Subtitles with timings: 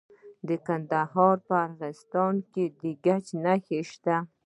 [0.47, 4.15] د کندهار په ارغستان کې د ګچ نښې شته.